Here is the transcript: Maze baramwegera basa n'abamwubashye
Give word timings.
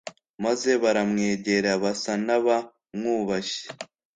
Maze 0.43 0.69
baramwegera 0.83 1.71
basa 1.83 2.13
n'abamwubashye 2.25 3.65